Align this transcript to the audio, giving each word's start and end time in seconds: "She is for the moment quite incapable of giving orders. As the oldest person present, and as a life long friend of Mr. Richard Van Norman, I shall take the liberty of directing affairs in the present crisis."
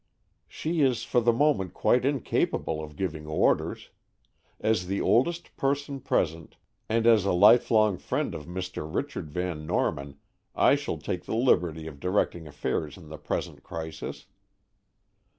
"She 0.47 0.81
is 0.81 1.03
for 1.03 1.21
the 1.21 1.31
moment 1.31 1.75
quite 1.75 2.05
incapable 2.05 2.83
of 2.83 2.95
giving 2.95 3.27
orders. 3.27 3.91
As 4.59 4.87
the 4.87 4.99
oldest 4.99 5.55
person 5.57 5.99
present, 5.99 6.55
and 6.89 7.05
as 7.05 7.23
a 7.23 7.31
life 7.31 7.69
long 7.69 7.99
friend 7.99 8.33
of 8.33 8.47
Mr. 8.47 8.91
Richard 8.91 9.29
Van 9.29 9.67
Norman, 9.67 10.17
I 10.55 10.73
shall 10.73 10.97
take 10.97 11.25
the 11.25 11.35
liberty 11.35 11.85
of 11.85 11.99
directing 11.99 12.47
affairs 12.47 12.97
in 12.97 13.09
the 13.09 13.19
present 13.19 13.61
crisis." 13.61 14.25